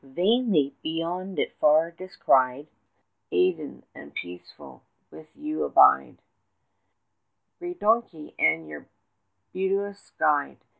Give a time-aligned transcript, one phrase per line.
[0.03, 2.65] Vainly, beyond it far descried,
[3.31, 4.53] Adieu, and peace
[5.11, 6.17] with you abide,
[7.59, 8.87] Grey donkey, and your
[9.53, 10.57] beauteous guide.